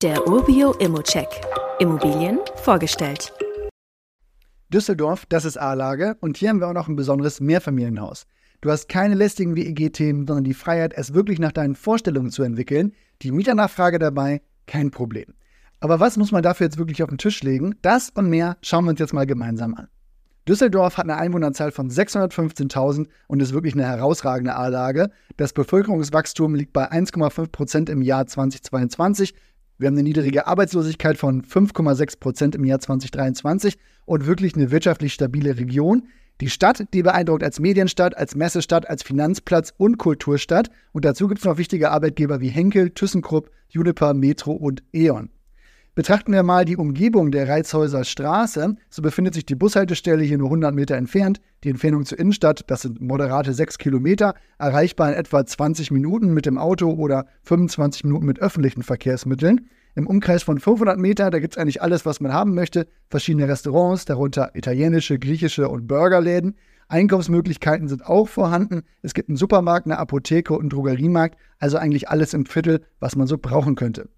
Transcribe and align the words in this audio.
Der 0.00 0.28
Urbio 0.28 0.74
Immocheck. 0.74 1.26
Immobilien 1.80 2.38
vorgestellt. 2.62 3.32
Düsseldorf, 4.68 5.26
das 5.26 5.44
ist 5.44 5.56
A-Lage 5.56 6.16
und 6.20 6.36
hier 6.36 6.50
haben 6.50 6.60
wir 6.60 6.68
auch 6.68 6.72
noch 6.72 6.86
ein 6.86 6.94
besonderes 6.94 7.40
Mehrfamilienhaus. 7.40 8.24
Du 8.60 8.70
hast 8.70 8.88
keine 8.88 9.16
lästigen 9.16 9.56
WEG-Themen, 9.56 10.24
sondern 10.28 10.44
die 10.44 10.54
Freiheit, 10.54 10.94
es 10.94 11.14
wirklich 11.14 11.40
nach 11.40 11.50
deinen 11.50 11.74
Vorstellungen 11.74 12.30
zu 12.30 12.44
entwickeln. 12.44 12.92
Die 13.22 13.32
Mieternachfrage 13.32 13.98
dabei, 13.98 14.40
kein 14.68 14.92
Problem. 14.92 15.34
Aber 15.80 15.98
was 15.98 16.16
muss 16.16 16.30
man 16.30 16.44
dafür 16.44 16.68
jetzt 16.68 16.78
wirklich 16.78 17.02
auf 17.02 17.08
den 17.08 17.18
Tisch 17.18 17.42
legen? 17.42 17.74
Das 17.82 18.10
und 18.10 18.30
mehr 18.30 18.56
schauen 18.62 18.84
wir 18.84 18.90
uns 18.90 19.00
jetzt 19.00 19.14
mal 19.14 19.26
gemeinsam 19.26 19.74
an. 19.74 19.88
Düsseldorf 20.46 20.96
hat 20.96 21.06
eine 21.06 21.16
Einwohnerzahl 21.16 21.72
von 21.72 21.90
615.000 21.90 23.08
und 23.26 23.42
ist 23.42 23.52
wirklich 23.52 23.74
eine 23.74 23.86
herausragende 23.86 24.54
A-Lage. 24.54 25.10
Das 25.36 25.52
Bevölkerungswachstum 25.52 26.54
liegt 26.54 26.72
bei 26.72 26.88
1,5 26.88 27.50
Prozent 27.50 27.88
im 27.90 28.00
Jahr 28.00 28.28
2022. 28.28 29.34
Wir 29.78 29.86
haben 29.86 29.94
eine 29.94 30.02
niedrige 30.02 30.48
Arbeitslosigkeit 30.48 31.16
von 31.16 31.42
5,6 31.42 32.18
Prozent 32.18 32.54
im 32.56 32.64
Jahr 32.64 32.80
2023 32.80 33.78
und 34.06 34.26
wirklich 34.26 34.56
eine 34.56 34.72
wirtschaftlich 34.72 35.14
stabile 35.14 35.56
Region. 35.56 36.08
Die 36.40 36.50
Stadt, 36.50 36.92
die 36.92 37.04
beeindruckt 37.04 37.44
als 37.44 37.60
Medienstadt, 37.60 38.16
als 38.16 38.34
Messestadt, 38.34 38.90
als 38.90 39.04
Finanzplatz 39.04 39.72
und 39.76 39.96
Kulturstadt. 39.98 40.70
Und 40.92 41.04
dazu 41.04 41.28
gibt 41.28 41.38
es 41.38 41.44
noch 41.44 41.58
wichtige 41.58 41.92
Arbeitgeber 41.92 42.40
wie 42.40 42.48
Henkel, 42.48 42.90
ThyssenKrupp, 42.90 43.50
Juniper, 43.68 44.14
Metro 44.14 44.52
und 44.52 44.82
E.ON. 44.92 45.30
Betrachten 45.98 46.32
wir 46.32 46.44
mal 46.44 46.64
die 46.64 46.76
Umgebung 46.76 47.32
der 47.32 47.48
Reizhäuser 47.48 48.04
Straße. 48.04 48.76
So 48.88 49.02
befindet 49.02 49.34
sich 49.34 49.46
die 49.46 49.56
Bushaltestelle 49.56 50.22
hier 50.22 50.38
nur 50.38 50.46
100 50.46 50.72
Meter 50.72 50.94
entfernt. 50.94 51.40
Die 51.64 51.70
Entfernung 51.70 52.04
zur 52.04 52.20
Innenstadt, 52.20 52.62
das 52.68 52.82
sind 52.82 53.00
moderate 53.00 53.52
6 53.52 53.78
Kilometer, 53.78 54.36
erreichbar 54.60 55.08
in 55.08 55.18
etwa 55.18 55.44
20 55.44 55.90
Minuten 55.90 56.32
mit 56.32 56.46
dem 56.46 56.56
Auto 56.56 56.92
oder 56.92 57.26
25 57.42 58.04
Minuten 58.04 58.26
mit 58.26 58.38
öffentlichen 58.38 58.84
Verkehrsmitteln. 58.84 59.68
Im 59.96 60.06
Umkreis 60.06 60.44
von 60.44 60.60
500 60.60 61.00
Meter, 61.00 61.30
da 61.30 61.40
gibt 61.40 61.54
es 61.54 61.58
eigentlich 61.58 61.82
alles, 61.82 62.06
was 62.06 62.20
man 62.20 62.32
haben 62.32 62.54
möchte. 62.54 62.86
Verschiedene 63.10 63.48
Restaurants, 63.48 64.04
darunter 64.04 64.52
italienische, 64.54 65.18
griechische 65.18 65.68
und 65.68 65.88
Burgerläden. 65.88 66.54
Einkaufsmöglichkeiten 66.86 67.88
sind 67.88 68.06
auch 68.06 68.28
vorhanden. 68.28 68.82
Es 69.02 69.14
gibt 69.14 69.30
einen 69.30 69.36
Supermarkt, 69.36 69.86
eine 69.86 69.98
Apotheke 69.98 70.52
und 70.52 70.60
einen 70.60 70.70
Drogeriemarkt. 70.70 71.36
Also 71.58 71.76
eigentlich 71.76 72.08
alles 72.08 72.34
im 72.34 72.46
Viertel, 72.46 72.84
was 73.00 73.16
man 73.16 73.26
so 73.26 73.36
brauchen 73.36 73.74
könnte. 73.74 74.08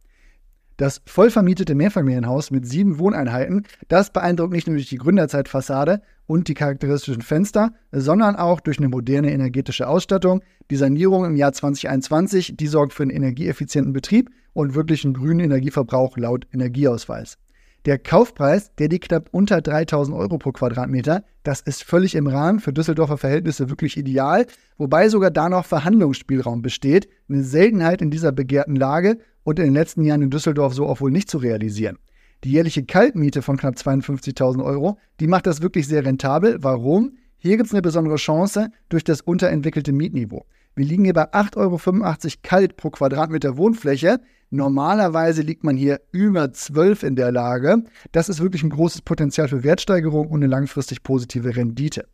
Das 0.81 1.03
voll 1.05 1.29
vermietete 1.29 1.75
Mehrfamilienhaus 1.75 2.51
mit 2.51 2.67
sieben 2.67 2.99
Wohneinheiten, 2.99 3.67
das 3.89 4.15
beeindruckt 4.15 4.55
nicht 4.55 4.67
nur 4.67 4.77
durch 4.77 4.89
die 4.89 4.97
Gründerzeitfassade 4.97 6.01
und 6.27 6.49
die 6.49 6.55
charakteristischen 6.55 7.21
Fenster, 7.21 7.75
sondern 7.93 8.35
auch 8.35 8.61
durch 8.61 8.79
eine 8.79 8.89
moderne 8.89 9.31
energetische 9.31 9.87
Ausstattung. 9.87 10.41
Die 10.71 10.77
Sanierung 10.77 11.27
im 11.27 11.37
Jahr 11.37 11.53
2021, 11.53 12.57
die 12.57 12.67
sorgt 12.67 12.95
für 12.95 13.03
einen 13.03 13.11
energieeffizienten 13.11 13.93
Betrieb 13.93 14.31
und 14.55 14.75
wirklichen 14.75 15.13
grünen 15.13 15.41
Energieverbrauch 15.41 16.17
laut 16.17 16.47
Energieausweis. 16.51 17.37
Der 17.85 17.99
Kaufpreis, 17.99 18.75
der 18.77 18.89
liegt 18.89 19.09
knapp 19.09 19.29
unter 19.33 19.61
3000 19.61 20.17
Euro 20.17 20.39
pro 20.39 20.53
Quadratmeter. 20.53 21.25
Das 21.43 21.61
ist 21.61 21.83
völlig 21.83 22.15
im 22.15 22.27
Rahmen, 22.27 22.61
für 22.61 22.73
Düsseldorfer 22.73 23.19
Verhältnisse 23.19 23.69
wirklich 23.69 23.99
ideal, 23.99 24.47
wobei 24.79 25.11
sogar 25.11 25.31
da 25.31 25.51
noch 25.51 25.67
Verhandlungsspielraum 25.67 26.63
besteht. 26.63 27.09
Eine 27.29 27.43
Seltenheit 27.43 28.01
in 28.01 28.11
dieser 28.11 28.33
begehrten 28.33 28.77
Lage 28.77 29.19
und 29.43 29.59
in 29.59 29.67
den 29.67 29.75
letzten 29.75 30.05
Jahren 30.05 30.23
in 30.23 30.31
Düsseldorf 30.31 30.75
so 30.75 30.87
auch 30.87 31.01
wohl 31.01 31.11
nicht 31.11 31.31
zu 31.31 31.39
realisieren. 31.39 31.99
Die 32.45 32.53
jährliche 32.53 32.85
Kaltmiete 32.85 33.43
von 33.43 33.57
knapp 33.57 33.75
52.000 33.75 34.65
Euro, 34.65 34.99
die 35.21 35.27
macht 35.27 35.47
das 35.47 35.61
wirklich 35.61 35.87
sehr 35.87 36.05
rentabel. 36.05 36.59
Warum? 36.61 37.17
Hier 37.39 37.57
gibt 37.57 37.67
es 37.67 37.73
eine 37.73 37.83
besondere 37.83 38.17
Chance 38.17 38.71
durch 38.89 39.05
das 39.05 39.21
unterentwickelte 39.21 39.93
Mietniveau. 39.93 40.47
Wir 40.75 40.87
liegen 40.87 41.05
hier 41.05 41.15
bei 41.15 41.33
8,85 41.33 41.57
Euro 41.57 42.33
kalt 42.43 42.77
pro 42.77 42.91
Quadratmeter 42.91 43.57
Wohnfläche. 43.57 44.21
Normalerweise 44.51 45.43
liegt 45.43 45.65
man 45.65 45.77
hier 45.77 46.01
über 46.13 46.53
12 46.53 47.03
in 47.03 47.17
der 47.17 47.33
Lage. 47.33 47.85
Das 48.13 48.29
ist 48.29 48.41
wirklich 48.41 48.63
ein 48.63 48.71
großes 48.71 49.03
Potenzial 49.03 49.49
für 49.49 49.63
Wertsteigerung 49.63 50.29
und 50.29 50.43
eine 50.43 50.51
langfristig 50.51 51.03
positive 51.03 51.57
Rendite. 51.57 52.07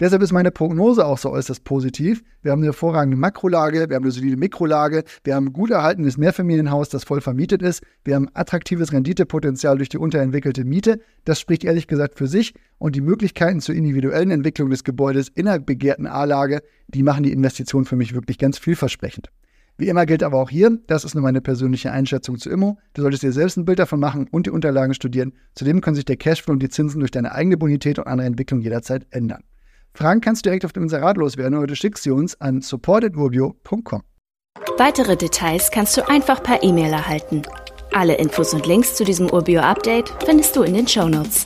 Deshalb 0.00 0.22
ist 0.22 0.32
meine 0.32 0.52
Prognose 0.52 1.04
auch 1.04 1.18
so 1.18 1.30
äußerst 1.30 1.64
positiv. 1.64 2.22
Wir 2.42 2.52
haben 2.52 2.60
eine 2.60 2.68
hervorragende 2.68 3.16
Makrolage, 3.16 3.88
wir 3.88 3.96
haben 3.96 4.04
eine 4.04 4.12
solide 4.12 4.36
Mikrolage, 4.36 5.02
wir 5.24 5.34
haben 5.34 5.48
ein 5.48 5.52
gut 5.52 5.70
erhaltenes 5.70 6.16
Mehrfamilienhaus, 6.16 6.88
das 6.88 7.02
voll 7.02 7.20
vermietet 7.20 7.62
ist, 7.62 7.82
wir 8.04 8.14
haben 8.14 8.28
attraktives 8.32 8.92
Renditepotenzial 8.92 9.76
durch 9.76 9.88
die 9.88 9.98
unterentwickelte 9.98 10.64
Miete. 10.64 11.00
Das 11.24 11.40
spricht 11.40 11.64
ehrlich 11.64 11.88
gesagt 11.88 12.16
für 12.16 12.28
sich 12.28 12.54
und 12.78 12.94
die 12.94 13.00
Möglichkeiten 13.00 13.60
zur 13.60 13.74
individuellen 13.74 14.30
Entwicklung 14.30 14.70
des 14.70 14.84
Gebäudes 14.84 15.30
in 15.34 15.48
einer 15.48 15.58
begehrten 15.58 16.06
A-Lage, 16.06 16.62
die 16.86 17.02
machen 17.02 17.24
die 17.24 17.32
Investition 17.32 17.84
für 17.84 17.96
mich 17.96 18.14
wirklich 18.14 18.38
ganz 18.38 18.56
vielversprechend. 18.56 19.30
Wie 19.78 19.88
immer 19.88 20.06
gilt 20.06 20.22
aber 20.22 20.38
auch 20.38 20.50
hier, 20.50 20.78
das 20.86 21.04
ist 21.04 21.14
nur 21.14 21.22
meine 21.22 21.40
persönliche 21.40 21.90
Einschätzung 21.90 22.38
zu 22.38 22.50
Immo. 22.50 22.78
Du 22.94 23.02
solltest 23.02 23.24
dir 23.24 23.32
selbst 23.32 23.56
ein 23.56 23.64
Bild 23.64 23.80
davon 23.80 23.98
machen 23.98 24.28
und 24.30 24.46
die 24.46 24.50
Unterlagen 24.50 24.94
studieren. 24.94 25.32
Zudem 25.54 25.80
können 25.80 25.96
sich 25.96 26.04
der 26.04 26.16
Cashflow 26.16 26.52
und 26.52 26.62
die 26.62 26.68
Zinsen 26.68 27.00
durch 27.00 27.10
deine 27.10 27.32
eigene 27.32 27.56
Bonität 27.56 27.98
und 27.98 28.06
andere 28.06 28.26
Entwicklung 28.26 28.60
jederzeit 28.60 29.06
ändern. 29.10 29.42
Fragen 29.98 30.20
kannst 30.20 30.46
du 30.46 30.50
direkt 30.50 30.64
auf 30.64 30.72
dem 30.72 30.84
Inserat 30.84 31.16
loswerden 31.16 31.58
oder 31.58 31.66
du 31.66 31.74
schickst 31.74 32.04
sie 32.04 32.12
uns 32.12 32.40
an 32.40 32.62
supportedurbio.com. 32.62 34.02
Weitere 34.76 35.16
Details 35.16 35.72
kannst 35.72 35.96
du 35.96 36.08
einfach 36.08 36.40
per 36.40 36.62
E-Mail 36.62 36.92
erhalten. 36.92 37.42
Alle 37.92 38.14
Infos 38.14 38.54
und 38.54 38.64
Links 38.64 38.94
zu 38.94 39.02
diesem 39.02 39.28
Urbio-Update 39.28 40.14
findest 40.24 40.54
du 40.54 40.62
in 40.62 40.74
den 40.74 40.86
Show 40.86 41.08
Notes. 41.08 41.44